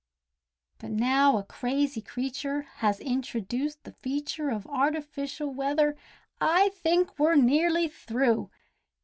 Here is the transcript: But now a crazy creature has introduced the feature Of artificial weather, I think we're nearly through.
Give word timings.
But 0.79 0.89
now 0.89 1.37
a 1.37 1.43
crazy 1.43 2.01
creature 2.01 2.63
has 2.77 2.99
introduced 2.99 3.83
the 3.83 3.91
feature 3.91 4.49
Of 4.49 4.65
artificial 4.65 5.53
weather, 5.53 5.95
I 6.41 6.69
think 6.69 7.19
we're 7.19 7.35
nearly 7.35 7.87
through. 7.87 8.49